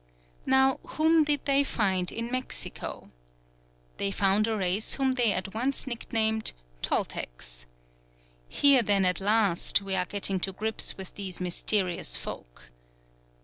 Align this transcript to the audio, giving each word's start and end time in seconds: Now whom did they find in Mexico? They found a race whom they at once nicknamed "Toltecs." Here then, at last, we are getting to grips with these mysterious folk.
Now 0.47 0.79
whom 0.83 1.25
did 1.25 1.45
they 1.45 1.63
find 1.63 2.11
in 2.11 2.31
Mexico? 2.31 3.11
They 3.97 4.09
found 4.09 4.47
a 4.47 4.57
race 4.57 4.95
whom 4.95 5.11
they 5.11 5.31
at 5.31 5.53
once 5.53 5.85
nicknamed 5.85 6.53
"Toltecs." 6.81 7.67
Here 8.49 8.81
then, 8.81 9.05
at 9.05 9.21
last, 9.21 9.83
we 9.83 9.93
are 9.93 10.07
getting 10.07 10.39
to 10.39 10.53
grips 10.53 10.97
with 10.97 11.13
these 11.13 11.39
mysterious 11.39 12.17
folk. 12.17 12.71